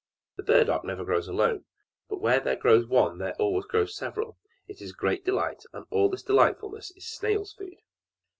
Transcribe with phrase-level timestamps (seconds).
[0.35, 1.65] The burdock never grows alone,
[2.09, 5.85] but where there grows one there always grow several: it is a great delight, and
[5.91, 7.75] all this delightfulness is snails' food.